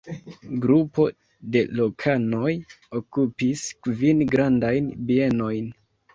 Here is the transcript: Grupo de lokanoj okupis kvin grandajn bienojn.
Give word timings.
Grupo 0.61 1.03
de 1.55 1.61
lokanoj 1.79 2.55
okupis 3.01 3.67
kvin 3.85 4.27
grandajn 4.35 4.91
bienojn. 5.13 5.71